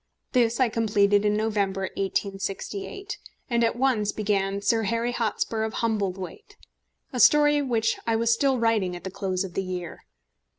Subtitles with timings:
[0.31, 3.19] This I completed in November, 1868,
[3.51, 6.57] and at once began Sir Harry Hotspur of Humblethwaite,
[7.13, 9.99] a story which I was still writing at the close of the year.